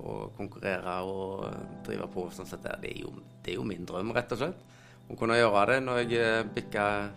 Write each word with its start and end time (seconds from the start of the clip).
Å 0.00 0.30
konkurrere 0.36 0.94
og 1.04 1.44
drive 1.84 2.06
på 2.12 2.26
sånn 2.32 2.48
sett 2.48 2.64
det 2.64 2.88
er, 2.88 3.02
jo, 3.02 3.12
det 3.44 3.52
er 3.52 3.58
jo 3.58 3.66
min 3.68 3.84
drøm, 3.88 4.14
rett 4.16 4.32
og 4.32 4.40
slett. 4.40 4.62
Å 5.10 5.18
kunne 5.18 5.36
gjøre 5.36 5.66
det 5.72 5.78
når 5.84 6.00
jeg 6.02 6.22
eh, 6.22 6.48
bikker 6.56 7.10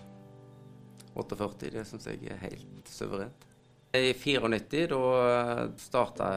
48, 1.14 1.72
det 1.76 1.86
syns 1.88 2.08
jeg 2.10 2.32
er 2.34 2.42
helt 2.42 2.90
suverent. 2.90 3.50
I 3.94 4.10
94 4.18 4.88
da 4.90 5.68
starta 5.78 6.28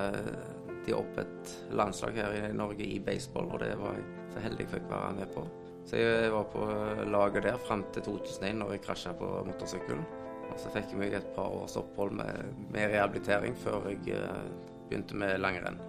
de 0.84 0.92
opp 0.92 1.16
et 1.22 1.54
landslag 1.72 2.18
her 2.20 2.34
i 2.36 2.52
Norge 2.52 2.84
i 2.84 2.98
baseball, 3.00 3.48
og 3.48 3.62
det 3.64 3.72
var 3.80 3.96
jeg 3.96 4.04
så 4.34 4.42
heldig 4.44 4.66
fikk 4.74 4.90
være 4.90 5.14
med 5.16 5.32
på. 5.32 5.46
Så 5.88 6.02
jeg 6.02 6.30
var 6.34 6.44
på 6.52 6.66
laget 7.08 7.46
der 7.46 7.58
fram 7.64 7.86
til 7.94 8.04
2001, 8.10 8.58
når 8.60 8.74
jeg 8.74 8.84
krasja 8.84 9.14
på 9.16 9.30
motorsykkelen. 9.48 10.04
Og 10.50 10.60
så 10.60 10.72
fikk 10.74 10.92
jeg 10.92 11.00
meg 11.00 11.16
et 11.16 11.32
par 11.36 11.54
års 11.56 11.78
opphold 11.80 12.12
med, 12.20 12.52
med 12.74 12.90
rehabilitering 12.92 13.56
før 13.64 13.88
jeg 13.94 14.20
begynte 14.90 15.16
med 15.16 15.38
langrenn. 15.40 15.80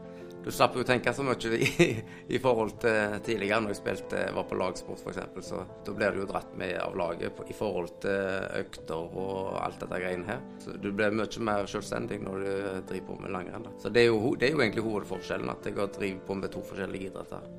Du 0.48 0.52
slapp 0.56 0.78
jo 0.80 0.84
tenke 0.88 1.12
så 1.12 1.26
mye 1.28 1.58
i, 1.60 1.88
i, 2.36 2.38
forhold 2.40 2.78
til 2.80 3.18
tidligere, 3.28 3.60
når 3.60 3.74
jeg 3.74 3.80
spilte, 3.82 4.22
var 4.32 4.46
på 4.48 4.56
lagsport 4.56 5.02
f.eks. 5.04 5.42
Så 5.44 5.60
da 5.84 5.96
blir 5.98 6.16
du 6.16 6.22
jo 6.22 6.28
dratt 6.30 6.54
med 6.56 6.78
av 6.80 6.96
laget 6.96 7.36
på, 7.36 7.44
i 7.52 7.56
forhold 7.58 7.98
til 8.06 8.46
økter 8.62 9.18
og 9.20 9.58
alt 9.60 9.84
dette 9.84 10.00
greiene 10.00 10.30
her. 10.30 10.40
Så 10.64 10.78
du 10.80 10.88
blir 10.96 11.12
mye 11.20 11.44
mer 11.50 11.68
selvstendig 11.68 12.22
når 12.24 12.46
du 12.46 12.50
driver 12.94 13.10
på 13.10 13.20
med 13.26 13.36
langrenn. 13.36 13.68
Så 13.84 13.92
det 13.92 14.06
er, 14.06 14.14
jo, 14.14 14.32
det 14.40 14.48
er, 14.48 14.56
jo, 14.56 14.64
egentlig 14.64 14.88
hovedforskjellen, 14.88 15.52
at 15.52 15.68
jeg 15.68 15.76
har 15.82 15.92
drevet 16.00 16.26
på 16.32 16.40
med 16.40 16.56
to 16.56 16.64
forskjellige 16.72 17.12
idretter. 17.12 17.52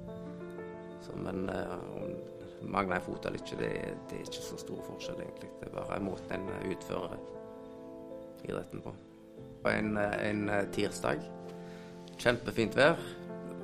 Så, 1.04 1.20
men 1.28 1.44
uh, 1.52 1.76
om 2.00 2.16
mangler 2.72 3.02
en 3.02 3.04
fot 3.04 3.28
eller 3.28 3.44
ikke, 3.44 3.60
det, 3.66 3.72
det, 4.08 4.22
er 4.22 4.30
ikke 4.30 4.46
så 4.48 4.64
stor 4.64 4.80
forskjell 4.88 5.26
egentlig. 5.26 5.52
Det 5.60 5.68
er 5.68 5.76
bare 5.76 6.00
måten 6.08 6.38
en 6.40 6.72
utfører 6.72 7.20
idretten 8.48 8.80
på. 8.80 8.96
En, 9.68 9.98
en 10.00 10.48
tirsdag 10.72 11.20
Kjempefint 12.18 12.74
vær. 12.76 12.98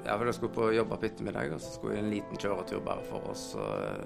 Ja, 0.04 0.18
Jeg 0.20 0.34
skulle 0.36 0.52
på 0.54 0.68
jobb 0.74 0.92
på 0.92 1.06
ettermiddag, 1.08 1.54
og 1.54 1.60
så 1.60 1.72
skulle 1.74 1.96
jeg 1.96 2.04
en 2.04 2.12
liten 2.12 2.38
kjøretur 2.38 2.84
bare 2.84 3.02
for 3.08 3.30
oss 3.32 3.54
å 3.56 3.64
uh, 3.64 4.04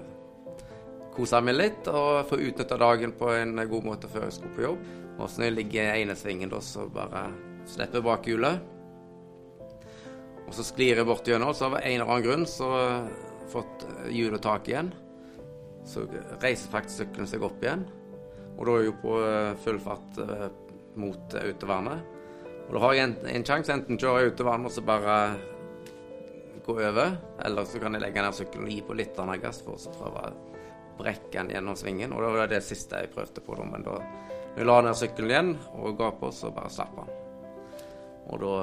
kose 1.13 1.41
meg 1.43 1.57
litt 1.57 1.89
og 1.91 2.23
få 2.29 2.39
utnytta 2.39 2.77
dagen 2.79 3.11
på 3.19 3.29
en 3.35 3.59
god 3.59 3.85
måte 3.85 4.07
før 4.07 4.25
jeg 4.27 4.37
skulle 4.37 4.55
på 4.55 4.65
jobb. 4.65 4.85
Og 5.19 5.25
så 5.27 5.41
når 5.41 5.49
jeg 5.49 5.57
ligger 5.57 5.89
i 5.89 6.03
ene 6.05 6.15
svingen, 6.15 6.51
da, 6.53 6.61
så 6.63 6.87
bare 6.93 7.25
slipper 7.67 7.99
jeg 7.99 8.07
bakhjulet. 8.07 8.61
Og 10.47 10.55
så 10.55 10.65
sklir 10.65 10.97
jeg 10.97 11.05
bort 11.05 11.27
gjennom, 11.27 11.53
så 11.53 11.67
av 11.67 11.77
en 11.81 11.91
eller 11.91 12.07
annen 12.07 12.25
grunn 12.25 12.47
så 12.49 12.69
har 12.71 12.87
jeg 12.87 13.49
fått 13.51 13.83
hjulet 14.15 14.45
tak 14.45 14.69
igjen. 14.71 14.93
Så 15.85 16.05
reiser 16.39 16.71
faktisk 16.71 17.03
sykkelen 17.03 17.29
seg 17.29 17.43
opp 17.45 17.59
igjen. 17.61 17.83
Og 18.55 18.63
da 18.65 18.71
er 18.71 18.81
jeg 18.81 18.89
jo 18.89 18.95
på 19.03 19.19
eh, 19.25 19.51
full 19.65 19.77
fart 19.83 20.23
mot 20.99 21.35
autovernet. 21.43 22.18
Og 22.69 22.75
da 22.75 22.81
har 22.83 22.93
jeg 22.93 23.07
en, 23.07 23.15
en 23.33 23.45
sjanse. 23.45 23.73
Enten 23.73 23.97
kjører 23.97 24.27
jeg 24.27 24.35
til 24.37 24.45
vannet 24.45 24.69
og 24.69 24.75
så 24.75 24.83
bare 24.85 25.15
gå 26.65 26.75
over, 26.77 27.15
eller 27.45 27.65
så 27.65 27.79
kan 27.81 27.97
jeg 27.97 28.03
legge 28.03 28.21
ned 28.21 28.35
sykkelen 28.37 28.67
og 28.67 28.73
gi 28.75 28.81
på 28.85 28.97
litt 28.99 29.17
annen 29.17 29.41
gass 29.41 29.63
for 29.65 29.73
å 29.73 29.93
prøve 29.95 30.25
å 30.29 30.99
brekke 30.99 31.31
den 31.33 31.49
gjennom 31.55 31.77
svingen. 31.79 32.13
Og 32.13 32.21
det 32.21 32.29
var 32.35 32.51
det 32.51 32.59
siste 32.67 33.01
jeg 33.01 33.09
prøvde 33.15 33.41
på. 33.41 33.57
Men 33.63 33.87
da 33.87 33.97
jeg 34.53 34.67
la 34.69 34.75
ned 34.85 34.99
sykkelen 34.99 35.33
igjen 35.33 35.51
og 35.79 35.97
ga 35.97 36.11
på, 36.19 36.29
så 36.35 36.53
bare 36.53 36.69
slapp 36.73 36.93
han. 37.01 37.09
Og 38.29 38.43
da, 38.43 38.53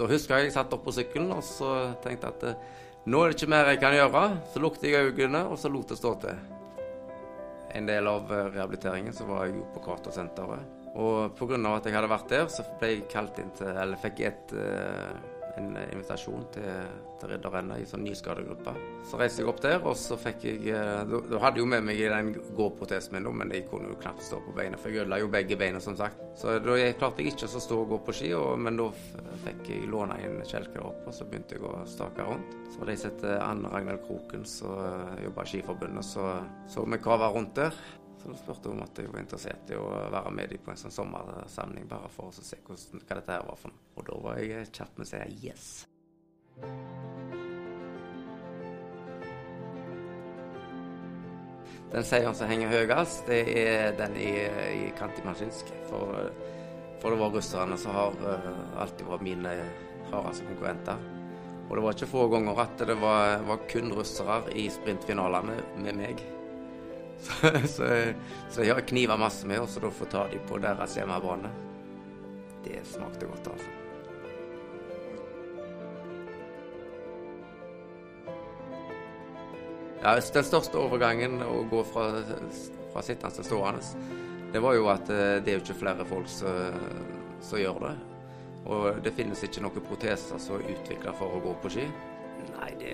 da 0.00 0.10
husker 0.10 0.40
jeg 0.40 0.50
jeg 0.50 0.56
satt 0.56 0.74
oppå 0.74 0.90
sykkelen 0.96 1.30
og 1.36 1.44
så 1.46 1.70
tenkte 2.02 2.32
at 2.32 2.48
eh, 2.50 2.58
nå 3.06 3.20
er 3.20 3.30
det 3.30 3.38
ikke 3.38 3.52
mer 3.52 3.70
jeg 3.70 3.82
kan 3.84 3.94
gjøre. 3.94 4.24
Så 4.50 4.64
lukket 4.64 4.88
jeg 4.90 5.12
øynene, 5.12 5.44
og 5.46 5.60
så 5.60 5.70
lot 5.70 5.94
det 5.94 6.00
stå 6.00 6.16
til. 6.24 6.42
En 7.74 7.86
del 7.86 8.06
av 8.06 8.32
eh, 8.32 8.48
rehabiliteringen 8.54 9.14
så 9.14 9.26
var 9.28 9.46
jeg 9.46 9.58
jo 9.58 9.68
på 9.74 9.82
Cato-senteret. 9.84 10.82
Og 10.94 11.34
pga. 11.34 11.58
at 11.74 11.86
jeg 11.88 11.96
hadde 11.96 12.10
vært 12.12 12.28
der, 12.30 12.48
så 12.52 12.62
ble 12.78 12.92
jeg 12.92 13.06
kalt 13.10 13.38
inn 13.42 13.50
til 13.58 13.66
Eller 13.74 13.98
fikk 13.98 14.20
et, 14.28 14.52
uh, 14.54 15.33
en 15.60 15.76
invitasjon 15.92 16.46
til, 16.54 16.88
til 17.20 17.30
Ridderrennet 17.30 17.82
i 17.82 17.88
sånn 17.88 18.04
nyskadegruppe. 18.06 18.74
Så 19.08 19.20
reiste 19.20 19.42
jeg 19.42 19.50
opp 19.50 19.62
der, 19.64 19.78
og 19.84 19.96
så 19.98 20.18
fikk 20.20 20.46
jeg 20.48 20.74
uh, 20.74 21.02
Da 21.30 21.40
hadde 21.42 21.62
jo 21.62 21.68
med 21.68 21.84
meg 21.86 22.00
den 22.00 22.32
gåprotesen 22.56 23.16
min, 23.16 23.28
men 23.40 23.52
jeg 23.54 23.66
kunne 23.70 23.92
jo 23.92 23.98
knapt 24.00 24.24
stå 24.26 24.40
på 24.44 24.54
beina, 24.56 24.80
for 24.80 24.92
jeg 24.92 25.04
ødela 25.04 25.20
jo 25.22 25.30
begge 25.32 25.58
beina, 25.60 25.82
som 25.82 25.96
sagt. 25.98 26.20
Så 26.40 26.58
da 26.64 26.78
jeg 26.78 26.98
klarte 27.00 27.24
jeg 27.24 27.34
ikke 27.34 27.48
å 27.48 27.64
stå 27.66 27.80
og 27.82 27.94
gå 27.94 28.00
på 28.08 28.16
ski, 28.20 28.32
og, 28.38 28.54
men 28.60 28.80
da 28.80 28.90
fikk 29.44 29.72
jeg 29.72 29.90
låne 29.90 30.18
en 30.24 30.40
kjelke 30.48 30.78
der 30.78 30.88
oppe, 30.88 31.08
og 31.10 31.16
så 31.16 31.28
begynte 31.28 31.58
jeg 31.58 31.66
å 31.66 31.82
stake 31.88 32.28
rundt. 32.28 32.56
Så 32.70 32.80
var 32.80 32.90
det 32.90 32.98
jeg 32.98 33.04
som 33.06 33.34
Anne 33.38 33.74
Ragnhild 33.74 34.02
Kroken, 34.06 34.46
som 34.48 35.20
jobba 35.22 35.44
i 35.44 35.52
Skiforbundet, 35.52 36.08
så 36.08 36.32
så 36.70 36.84
vi 36.88 36.98
hva 37.04 37.18
var 37.20 37.34
rundt 37.36 37.54
der. 37.56 37.76
Så 38.24 38.30
de 38.30 38.38
spurte 38.40 38.70
om 38.72 38.78
at 38.80 38.96
jeg 38.96 39.10
var 39.12 39.20
interessert 39.20 39.68
i 39.68 39.76
å 39.76 39.84
være 39.84 40.30
med 40.32 40.48
dem 40.48 40.60
på 40.64 40.70
en 40.72 40.78
sånn 40.80 40.94
sommersamling, 40.94 41.84
bare 41.90 42.08
for 42.08 42.30
å 42.30 42.32
se 42.32 42.56
hvordan, 42.64 43.02
hva 43.04 43.16
dette 43.18 43.34
her 43.34 43.42
var 43.44 43.58
for 43.60 43.68
noe. 43.68 43.82
Og 44.00 44.06
da 44.08 44.20
var 44.24 44.38
jeg 44.40 44.68
kjapp 44.70 44.94
med 44.96 45.04
å 45.04 45.10
si 45.10 45.18
yes. 45.44 45.66
Den 51.92 52.06
seieren 52.08 52.38
som 52.38 52.48
henger 52.48 52.72
høyest, 52.72 53.28
det 53.28 53.42
er 53.60 53.92
den 53.98 54.16
i, 54.16 54.30
i 54.72 54.86
Kantimansjinsk. 54.96 55.68
For, 55.90 56.30
for, 57.02 57.12
det 57.12 57.18
var 57.20 57.36
russerne 57.36 57.76
som 57.78 57.92
har 57.92 58.16
uh, 58.24 58.80
alltid 58.80 59.04
vært 59.10 59.26
mine 59.26 59.52
hardeste 60.14 60.48
konkurrenter. 60.48 61.04
Og 61.68 61.76
det 61.76 61.84
var 61.84 61.98
ikke 61.98 62.08
få 62.08 62.24
ganger 62.32 62.64
at 62.64 62.86
det 62.88 62.96
var, 63.04 63.36
var 63.44 63.68
kun 63.68 63.92
russere 63.92 64.40
i 64.56 64.64
sprintfinalene 64.72 65.60
med 65.84 66.00
meg. 66.00 66.24
Så, 67.24 67.32
så, 67.76 67.88
så 68.50 68.66
jeg 68.66 68.74
har 68.76 68.84
kniver 68.84 69.20
masse 69.20 69.48
med, 69.48 69.62
og 69.64 69.70
så 69.72 69.80
da 69.80 69.90
får 69.92 70.12
ta 70.12 70.26
de 70.32 70.42
på 70.48 70.60
deres 70.60 70.98
hjemmebane. 70.98 71.50
Det 72.64 72.82
smakte 72.88 73.28
godt, 73.28 73.48
altså. 73.54 73.72
Ja, 80.04 80.14
Den 80.20 80.44
største 80.44 80.76
overgangen 80.76 81.40
å 81.40 81.62
gå 81.70 81.80
fra, 81.88 82.10
fra 82.92 83.02
sittende 83.04 83.32
til 83.38 83.46
stående, 83.48 84.10
det 84.52 84.60
var 84.60 84.76
jo 84.76 84.90
at 84.92 85.08
eh, 85.10 85.38
det 85.40 85.50
er 85.50 85.56
jo 85.56 85.62
ikke 85.64 85.80
flere 85.80 86.04
folk 86.06 86.28
som 86.28 87.56
gjør 87.58 87.80
det. 87.86 87.94
Og 88.68 89.00
det 89.04 89.12
finnes 89.16 89.40
ikke 89.44 89.64
noen 89.64 89.86
proteser 89.88 90.40
som 90.40 90.60
er 90.60 90.76
utvikla 90.76 91.12
for 91.16 91.36
å 91.36 91.40
gå 91.42 91.54
på 91.62 91.72
ski. 91.72 91.86
Nei, 92.52 92.70
det, 92.80 92.92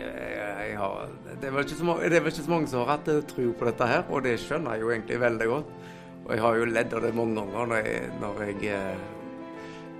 har, 0.78 1.08
det, 1.30 1.46
er 1.46 1.54
vel 1.54 1.64
ikke 1.64 1.78
så 1.78 1.94
det 2.00 2.16
er 2.16 2.22
vel 2.24 2.32
ikke 2.32 2.44
så 2.44 2.52
mange 2.52 2.70
som 2.70 2.82
har 2.82 2.92
hatt 2.94 3.08
eh, 3.12 3.22
tro 3.30 3.46
på 3.56 3.66
dette 3.68 3.88
her, 3.88 4.04
og 4.08 4.22
det 4.26 4.36
skjønner 4.42 4.76
jeg 4.76 4.84
jo 4.84 4.92
egentlig 4.94 5.18
veldig 5.22 5.48
godt. 5.50 5.74
Og 6.20 6.30
jeg 6.34 6.44
har 6.44 6.58
jo 6.60 6.68
ledd 6.70 6.94
av 6.94 7.04
det 7.04 7.10
mange 7.16 7.40
ganger 7.40 7.70
når 7.72 7.88
jeg, 7.88 8.12
når 8.20 8.40
jeg 8.46 8.70
eh, 8.76 9.02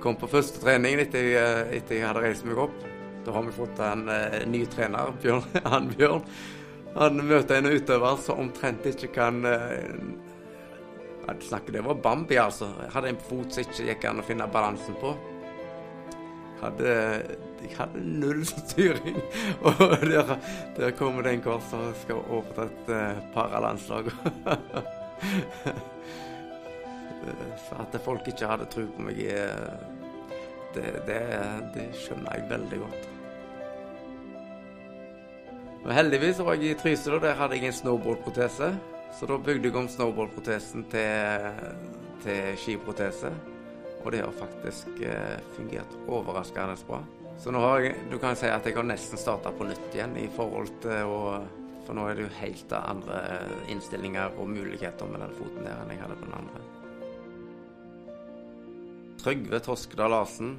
kom 0.05 0.17
på 0.21 0.31
første 0.31 0.63
trening 0.63 1.03
etter, 1.03 1.29
eh, 1.41 1.75
etter 1.79 1.99
jeg 1.99 2.09
hadde 2.09 2.25
reist 2.25 2.47
meg 2.49 2.63
opp. 2.67 2.79
Da 3.27 3.35
har 3.37 3.45
vi 3.45 3.53
fått 3.53 3.83
en 3.85 4.07
ny 4.49 4.63
trener, 4.73 5.13
Bjørn, 5.21 5.45
han 5.73 5.91
Bjørn. 5.93 6.25
Han 6.97 7.23
møter 7.23 7.61
en 7.61 7.71
utøver 7.71 8.17
som 8.25 8.41
omtrent 8.43 8.87
ikke 8.91 9.13
kan 9.15 9.45
uh, 9.47 11.37
snakke, 11.45 11.71
Det 11.71 11.85
var 11.87 12.01
Bambi, 12.03 12.35
altså. 12.41 12.73
Jeg 12.81 12.91
hadde 12.97 13.13
en 13.13 13.21
fot 13.29 13.53
som 13.55 13.63
ikke 13.63 13.87
gikk 13.87 14.07
an 14.09 14.23
å 14.23 14.25
finne 14.27 14.49
balansen 14.51 14.97
på. 14.99 15.13
Hadde 16.65 16.97
jeg 17.63 17.77
hadde 17.77 18.03
null 18.21 18.45
styring. 18.47 19.21
Og 19.67 19.73
der, 20.05 20.37
der 20.77 20.91
kommer 20.99 21.23
det 21.27 21.37
en 21.37 21.45
kar 21.45 21.63
som 21.71 21.91
skal 22.03 22.23
overta 22.27 22.69
et 22.71 22.93
uh, 22.93 23.23
paralandslag. 23.35 24.11
Så 27.69 27.77
at 27.79 28.01
folk 28.05 28.29
ikke 28.29 28.49
hadde 28.49 28.69
tro 28.73 28.87
på 28.95 29.05
meg, 29.05 29.19
eh, 29.29 29.73
det, 30.75 30.87
det, 31.09 31.21
det, 31.75 31.87
skjønner 32.01 32.39
jeg 32.39 32.49
veldig 32.51 32.81
godt. 32.81 33.09
Og 35.81 35.93
heldigvis 35.97 36.41
var 36.45 36.59
jeg 36.59 36.75
i 36.75 36.79
Trysil, 36.81 37.17
og 37.17 37.23
der 37.25 37.39
hadde 37.39 37.57
jeg 37.59 37.71
en 37.71 37.77
snowboardprotese. 37.77 38.73
Så 39.17 39.27
da 39.27 39.37
bygde 39.37 39.69
jeg 39.69 39.77
om 39.77 39.89
snowboardprotesen 39.89 40.85
til, 40.93 41.63
til 42.25 42.59
skiprotese. 42.61 43.33
Og 44.05 44.13
det 44.13 44.23
har 44.25 44.37
faktisk 44.37 45.01
eh, 45.05 45.41
fungert 45.57 45.97
overraskende 46.09 46.77
bra. 46.89 47.03
Så 47.41 47.51
nå 47.51 47.61
har 47.65 47.81
jeg, 47.81 47.95
du 48.11 48.19
kan 48.21 48.37
si 48.37 48.49
at 48.53 48.67
jeg 48.69 48.77
har 48.77 48.85
nesten 48.85 49.17
starta 49.17 49.49
på 49.57 49.65
nytt 49.65 49.95
igjen 49.97 50.13
i 50.21 50.27
forhold 50.35 50.69
til 50.85 51.09
å 51.09 51.21
For 51.87 51.97
nå 51.97 52.05
er 52.07 52.19
det 52.19 52.27
jo 52.27 52.33
helt 52.37 52.73
andre 52.77 53.21
innstillinger 53.73 54.37
og 54.39 54.51
muligheter 54.53 55.09
med 55.09 55.25
den 55.25 55.33
foten 55.39 55.65
der 55.65 55.81
enn 55.81 55.91
jeg 55.91 56.03
hadde 56.03 56.19
på 56.21 56.29
den 56.29 56.37
andre. 56.37 56.61
Trygve 59.25 59.61
Toskedal 59.65 60.13
Larsen 60.13 60.53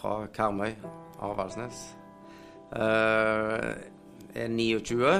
fra 0.00 0.26
Karmøy, 0.34 0.72
Avaldsnes. 1.22 1.84
Uh, 2.72 3.76
er 4.34 4.48
29. 4.48 5.14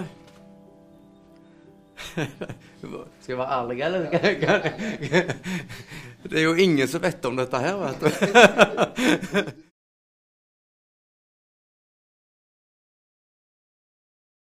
Skal 2.81 3.29
jeg 3.29 3.39
være 3.39 3.61
ærlig, 3.61 3.79
eller? 3.87 4.03
Det 6.29 6.37
er 6.41 6.49
jo 6.49 6.59
ingen 6.59 6.89
som 6.91 7.05
vet 7.05 7.25
om 7.29 7.39
dette 7.39 7.63
her, 7.63 7.79
vet 7.85 8.01
du. 8.03 8.09